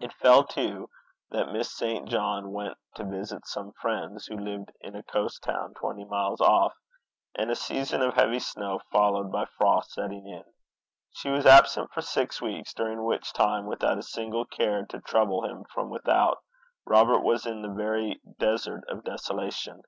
It 0.00 0.12
fell, 0.12 0.44
too, 0.44 0.90
that 1.30 1.50
Miss 1.50 1.74
St. 1.74 2.06
John 2.10 2.52
went 2.52 2.76
to 2.96 3.04
visit 3.04 3.46
some 3.46 3.72
friends 3.72 4.26
who 4.26 4.36
lived 4.36 4.70
in 4.82 4.94
a 4.94 5.02
coast 5.02 5.42
town 5.44 5.72
twenty 5.72 6.04
miles 6.04 6.42
off; 6.42 6.74
and 7.34 7.50
a 7.50 7.56
season 7.56 8.02
of 8.02 8.12
heavy 8.12 8.38
snow 8.38 8.80
followed 8.92 9.32
by 9.32 9.46
frost 9.46 9.92
setting 9.92 10.28
in, 10.28 10.44
she 11.10 11.30
was 11.30 11.46
absent 11.46 11.90
for 11.90 12.02
six 12.02 12.42
weeks, 12.42 12.74
during 12.74 13.02
which 13.02 13.32
time, 13.32 13.64
without 13.64 13.96
a 13.96 14.02
single 14.02 14.44
care 14.44 14.84
to 14.84 15.00
trouble 15.00 15.42
him 15.46 15.64
from 15.72 15.88
without, 15.88 16.36
Robert 16.84 17.20
was 17.20 17.46
in 17.46 17.62
the 17.62 17.72
very 17.72 18.20
desert 18.38 18.84
of 18.90 19.04
desolation. 19.04 19.80